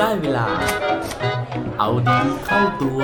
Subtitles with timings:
[0.00, 0.46] ได้เวลา
[1.78, 3.02] เอาดีเข้าตัว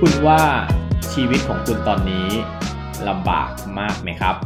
[0.00, 0.42] คุณว่า
[1.12, 2.28] ชีวิตของคุณตอนนี้
[3.08, 3.48] ลำบาก
[3.78, 4.36] มากไหมครับ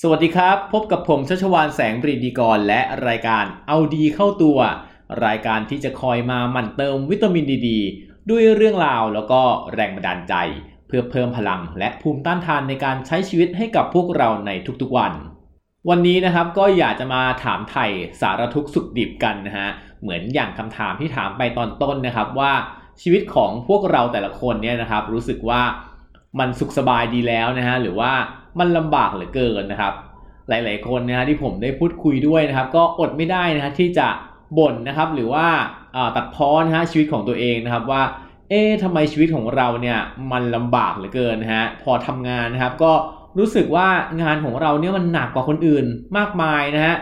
[0.00, 4.58] สวัสดีครับ พบกับผมชัชวานแสงปรีดีกรและรายการเอาดีเข้าตัว
[5.24, 7.68] รายการที่จะคอยมาหมั่นเติมวิตามินดีด
[8.30, 9.40] ด้วยเรื่องราวแล้วก็
[9.74, 10.34] แรงบันดาลใจ
[10.86, 14.50] เพื่อเพิ่มพลังและภูมิต้านทานในการใช้ชีวิตให้กับพวกเราใน
[14.82, 15.12] ทุกๆวัน
[15.88, 17.86] วันนี้นะครับก็อยากจะมาถามไถ่
[18.20, 19.68] สารทุกสุขดิบกันนะฮะ
[20.02, 22.52] เหมือนอย่างคำถามที่ถามไปตอนต้นนะครับว่า
[23.02, 25.62] ชีวิตของพวกเราแต่ละคนเนี่ยนะครับ รู้สึกว่า
[26.38, 28.12] มันสุขสบายดีแล้วนะฮะหรือว่า
[28.58, 29.94] มันลำบากเหลือเกินนะครับ
[30.48, 34.08] หลาย ๆ คนนะฮะที่ผมได้พูดคุยด้วยนะครับ ก็อดไม่ได้นะฮะที่จะ
[34.58, 35.46] บ่นนะครับหรือว่า
[36.16, 38.02] ตัดพ้อนะฮะชีวิตของตัวเองนะครับว่า
[38.48, 39.98] เอ๊ะทำไมชีวิตของเราเนี่ย
[40.32, 42.92] มันลำบากเหลือเกินนะฮะพอทำงานนะครับ ก็
[43.38, 43.88] รู้สึกว่า
[44.22, 46.96] งานของเราเนี่ยมันหนักกว่าคนอื่นมากมายนะฮะ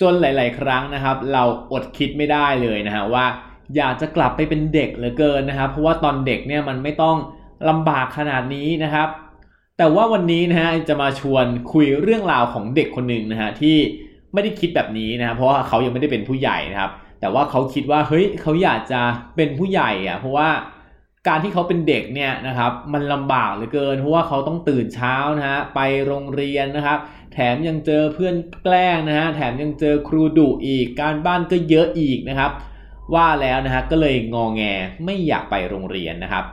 [0.00, 1.42] จนหลาย ๆ ครั้งนะครับ เรา
[1.72, 3.26] อดคิดไม่ได้เลยนะฮะว่า
[3.76, 7.16] อยากจะกลับไปเป็นเด็กเหลือเกินนะครับ เพราะว่าตอนเด็กเนี่ยมันไม่ต้อง
[7.68, 9.08] ลำบากขนาดนี้นะครับ
[9.78, 13.76] แต่ว่าวันนี้นะฮะจะมาชวนคุยเรื่องราวของเด็กคนหนึ่งนะฮะที่
[14.34, 19.00] ไม่ได้คิดแบบนี้นะครับเพราะว่าเขายังไม่ได้เป็นผู้ใหญ่นะครับ แต่ว่าเขาคิดว่าเฮ้ยเขาอยากจะ
[19.36, 20.48] เป็นผู้ใหญ่อะเพราะว่า
[21.28, 26.98] การที่เขาเป็นเด็กเนี่ยนะครับมันลำบากเหลือเกิน เพราะว่าเขาต้องตื่นเช้านะฮะไปโรงเรียนนะครับ
[27.32, 32.50] แถมยังเจอเพื่อนแกล้งนะฮะแถมยังเจอครูดุอีก การบ้านก็เยอะอีกนะครับ
[33.14, 34.62] ว่าแล้วนะฮะก็เลยงอแง
[35.04, 36.44] ไม่อยากไปโรงเรียนนะครับ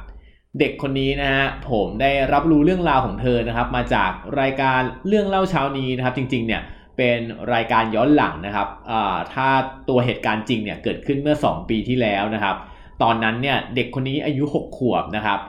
[0.59, 6.61] เด็กคนนี้นะฮะผมได้รับรู้เรื่องราวของเธอนะครับ มาจากรายการเรื่องเล่าเช้านี้นะครับ จริงๆเนี่ย
[6.97, 7.19] เป็น
[7.53, 8.67] รายการย้อนหลังนะครับ
[9.33, 9.47] ถ้า
[9.89, 12.55] ตัวเหตุการณ์จริงเนี่ยเกิดขึ้นเมื่อ 2 ปีที่แล้วนะครับ
[13.03, 15.39] ตอนนั้นเนี่ยเด็กคนนี้อายุ 6 ขวบนะครับ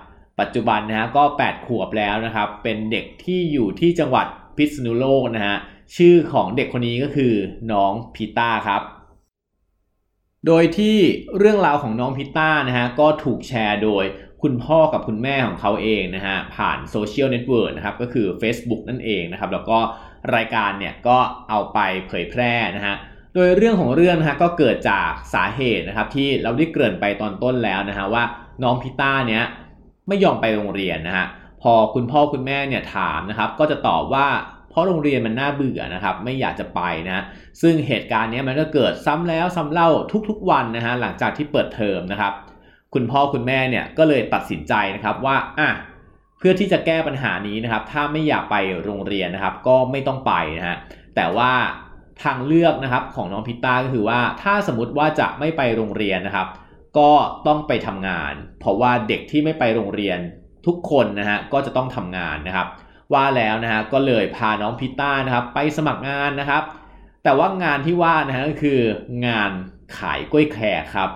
[0.41, 5.57] ปัจจุบันนะฮะก็ 8 ขวบแล้วนะครับ เป็นเด็กที่อยู่ที่จังหวัดพิษณุโลกนะฮะ
[5.97, 7.33] ชื่อของเด็กคนนี้ก็คือ
[7.73, 8.83] น้องพีต้าครับ
[10.47, 10.97] โดยที่
[11.39, 14.05] เรื่องราวของน้องพิต้านะฮะก็ถูกแชร์โดย
[14.43, 19.79] คุณพ่อกับคุณแม่ของเขาเองนะฮะผ่านโซเชียลเน็ตเวิร์กนะครับก็คือ Facebook นั่นเองนะครับแล้วก็
[20.35, 21.19] รายการเนี่ยก็
[21.49, 22.97] เอาไปเผยแพร่นะฮะ
[23.35, 28.25] โดยเรื่องของเรื่องนะฮะก็เกิดจากสาเหตุนะครับที่เราได้เกริ่นไปตอนต้นแล้วนะฮะว่า
[28.63, 29.45] น้องพิต้าเนี่ย
[30.09, 31.27] ไม่ยอมไปโรงเรียนนะฮะ
[31.63, 34.27] พอคุณพ่อคุณแม่เนี่ยถามนะครับก็จะตอบว่า
[34.71, 37.25] เพราะโรงเรียนมันน่าเบื่อนะครับไม่อยากจะไปนะ
[37.63, 39.89] ซึ่งเหตุการณ์นี้มันก็เกิดซ้ำแล้วซ้าเล่า
[40.29, 42.33] ทุกๆวันนะฮะหลังจากที่เปิดเทอมนะครับ
[42.95, 45.69] คุณพ่อคุณแม่เนี่ยก็เลยตัดสินใจนะครับว่าอะ
[46.39, 50.77] เพื่อที่จะแก้ปัญหานี้นะครับ ถ้าไม่อยากไปโรงเรียนนะครับ ก็ไม่ต้องไปนะฮะ
[51.17, 51.53] แต่ว่า
[52.25, 56.49] ทางเลือกนะครับของน้องพิต้าก็คือว่าถ้าสมมติว่าจะไม่ไปโรงเรียนนะครับ
[56.99, 57.11] ก็
[57.47, 60.19] ต้องไปทำงาน เพราะว่าเด็กที่ไม่ไปโรงเรียน
[60.67, 62.67] ทุกคนนะฮะก็จะต้องทำงานนะครับ
[63.13, 66.63] ว่าแล้วนะฮะก็เลยพาน้องพิต้านะครับ ไปสมัครงานนะครับ
[67.25, 68.81] แต่ว่างานที่ว่านะฮะก็คือ
[69.27, 69.51] งาน
[69.99, 71.11] ขายกล้วยแขกครับ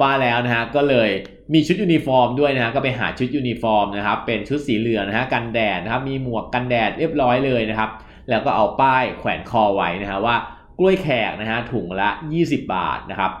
[0.00, 1.10] ว่าแล้วนะฮะก็เลย
[1.52, 7.90] มีชุดยูนิฟอร์มด้วยนะฮะก็ไปหาชุดยูนิฟอร์มนะครับเป็นชุดสีเหลืองนะฮะกันแดดนะครับมีหมวกกันแดดเรียบร้อยเลยนะครับ
[8.30, 10.36] แล้วก็เอาป้ายแขวนคอไว้นะฮะว่า
[10.78, 12.10] กล้วยแขกนะฮะถุงละ
[12.40, 13.32] 20 บาทนะครับ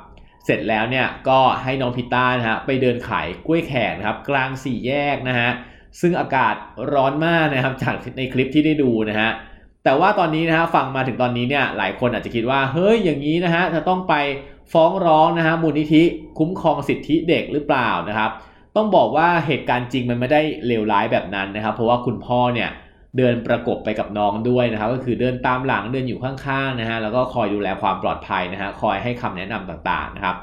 [0.44, 5.50] เสร็จแล้วเนี่ยก็ให้น้องพิต้านะฮะไปเดินขายกล้วยแขกนะครับกลางสี่แยกนะฮะ
[6.00, 6.54] ซึ่งอากาศ
[6.92, 9.30] ร้อนมากนะครับจากในคลิปที่ได้ดูนะฮะ
[9.84, 14.14] แต่ว่าตอนนี้นะฮะฟังมาถึงตอนนี้เนี่ยหลายคนอาจจะคิดว่าเฮ้ยอย่างนี้นะฮะจะต้องไป
[14.72, 16.02] ฟ้องร้องนะฮะมูลนิธิ
[16.38, 18.30] คุ้มครองสิทธิเด็กหรือเปล่านะครับ
[18.76, 22.70] ต้องบอกว่าเหตุการณ์จริงมันไม่ได้เลวร้ายแบบนั้นนะครับ เพราะว่าคุณพ่อเนี่ย
[23.18, 30.36] เดินประกบไปกับน้องด้วยนะครับ ก็คือเดินตามหลังเดินอยู่ข้างๆนะฮะแล้วก็คอยดูแลความปลอดภัยนะฮะคอยให้คำแนะนำต่างๆนะครับ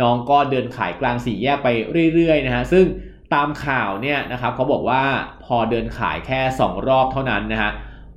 [0.00, 1.68] น้องก็เดินขายกลางสี่แยกไป
[2.14, 2.84] เรื่อยๆนะฮะซึ่ง
[3.34, 5.02] ตามข่าวเนี่ยนะครับเขาบอกว่า
[5.44, 7.70] พอเดินขายแค่ 2 รอบเท่านั้นนะฮะ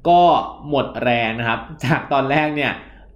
[0.09, 0.21] ก็
[0.69, 2.71] หมดแรงนะครับ จากตอนแรกเนี่ย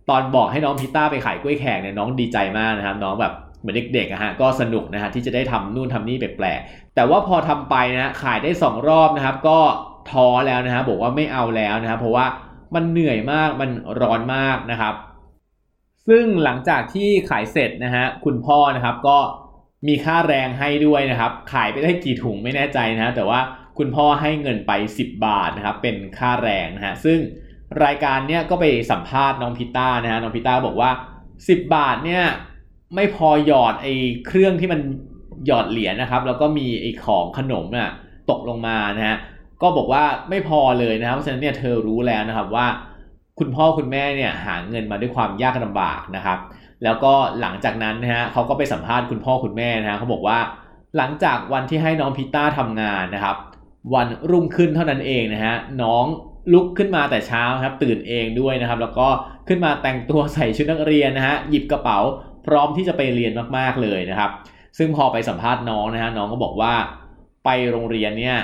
[0.10, 9.60] ตอนบอกให้น้องพิต้าไปขายกล้วยแขกเนี่ยน้องดีใจมากนะครับน้องแบบเหมือนเด็กๆอะฮะก็สนุกนะฮะที่จะได้ทำนู่นทำนี่แปลกๆแต่ว่าพอทำไปนะขายได้ 2 รอบนะครับ ก็
[10.12, 12.25] ท้อแล้วนะฮะบอกว่าไม่เอาแล้วนะครับเพราะว่า
[12.75, 13.69] มันเหนื่อยมากมัน
[14.02, 14.96] ร้อนมากนะครับ
[16.08, 19.18] ซึ่งหลังจากที่ขายเสร็จนะฮะคุณพ่อนะครับก็
[19.88, 23.40] มีค่าแรงให้ด้วยนะครับ ขายไปได้กี่ถุงไม่แน่ใจนะแต่ว่า
[23.78, 27.19] คุณพ่อให้เงินไป 10 บาทนะครับเป็นค่าแรงนะฮะซึ่ง
[27.83, 30.92] รายการเนี้ยก็ไปสัมภาษณ์น้องพิต้านะฮะน้องพิต้าบอกว่า
[31.33, 32.24] 10 บาทเนี่ย
[32.95, 33.94] ไม่พอหยอดไอ้
[34.27, 34.80] เครื่องที่มัน
[35.45, 37.92] หยอดเหรียญนะครับ แล้วก็มีไอ้ของขนมน่ะ
[38.30, 39.18] ตกลงมานะฮะ
[39.62, 42.68] ก็บอกว่าไม่พอเลยนะครับเพราะฉะนั้นเนี่ยเธอรู้แล้วนะครับว่า
[43.39, 46.39] คุณพ่อคุณแม่เนี่ยหาเงินมาด้วยความยากลำบากนะครับ
[46.83, 50.39] แล้วก็หลังจากนั้นนะฮะเขาก็ไปสัมภาษณ์คุณพ่อคุณแม่นะฮะเขาบอกว่า
[50.98, 53.38] หลังจากวันที่ให้น้องพิต้าทำงานนะครับ
[53.94, 56.06] วันรุ่งขึ้นเท่านั้นเองนะฮะน้อง
[56.53, 59.07] ลุกขึ้นมาแต่เช้าครับตื่นเองด้วยนะครับ แล้วก็
[59.47, 62.00] ขึ้นมาแต่งตัวใส่ชุดนักเรียนนะฮะหยิบกระเป๋า
[62.45, 64.31] พร้อมที่จะไปเรียนมากๆเลยนะครับ
[64.77, 66.74] ซึ่งพอไปสัมภาษณ์น้องนะฮะน้องก็บอกว่า
[67.45, 68.38] ไปโรงเรียนเนี่ย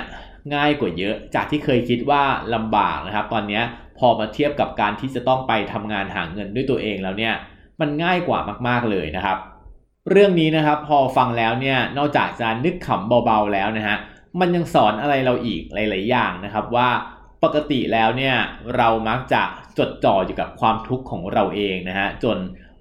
[0.54, 2.22] ง่ายกว่าเยอะจากที่เคยคิดว่า
[2.54, 3.60] ลำบากนะครับ ตอนนี้
[3.98, 7.34] พอมาเทียบกับการที่จะต้องไปทำงานหาเงินด้วยตัวเองแล้วเนี่ย
[7.80, 8.38] มันง่ายกว่า
[8.68, 9.38] มากๆเลยนะครับ
[10.10, 13.96] เรื่องนี้นะครับพอฟังแล้วเนี่ยนอกจากจะนึกขำเบาๆแล้วนะฮะ
[14.40, 16.88] มันยังสอนอะไรเราอีกหลาย ๆ อย่างนะครับว่า
[17.42, 18.34] ปกติแล้วเนี่ย
[18.76, 19.42] เรามักจะ
[19.78, 22.38] จดจ่ออยู่กับความทุกข์ของเราเองนะฮะจน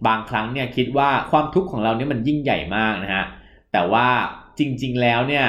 [0.08, 3.24] บางครั้งเนี่ยคิดว่าความทุกข์ของเราเนี่ยมันยิ่งใหญ่มากนะฮะ
[3.72, 4.08] แต่ว่า
[4.60, 5.46] จริงๆแล้วเนี่ย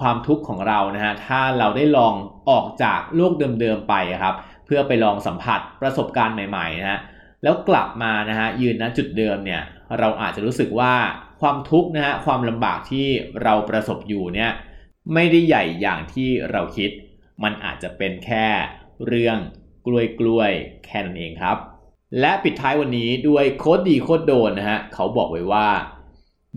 [0.04, 2.14] วามทุกข์ของเรานะฮะถ้าเราได้ลอง
[2.50, 4.34] ออกจากโลกเดิมๆไปครับ
[4.66, 7.00] เพื่อไปลองสัมผัสประสบการณ์ใหม่ๆนะฮะ
[7.42, 9.62] แล้วกลับมานะฮะยืนณจุดเดิมเนี่ย
[9.98, 10.94] เราอาจจะรู้สึกว่า
[11.40, 13.06] ความทุกข์นะฮะความลำบากที่
[13.42, 14.50] เราประสบอยู่เนี่ย
[15.14, 16.90] ไม่ได้ใหญ่อย่างที่เราคิด
[17.42, 18.46] มันอาจจะเป็นแค่
[19.06, 19.38] เรื่อง
[19.86, 20.52] กล้วยกล้วย
[20.86, 21.56] แค่นั้นเองครับ
[22.20, 25.68] และปิดท้ายวันนี้ด้วยโคดดีโคดโดนนะฮะเขาบอกไว้ว่า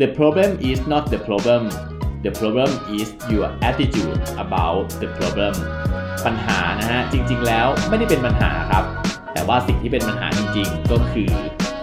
[0.02, 1.64] the problem is not the problem
[2.26, 5.54] the problem is your attitude about the problem
[6.26, 8.84] ปัญหานะฮะจริงๆแล้วไม่ได้เป็นปัญหาครับ
[9.34, 11.30] แต่ว่าสิ่งที่เป็นปัญหาจริงๆ ก็คือ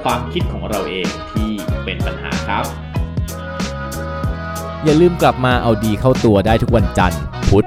[0.03, 1.51] ความคิดของเราเองที่
[1.85, 2.65] เป็นปัญหาครับ
[4.85, 7.67] อย่าลืมกลับมาเอาดีเข้าตัวได้ทุกวันจันทร์พุธ